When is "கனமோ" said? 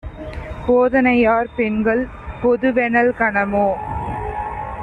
3.19-3.67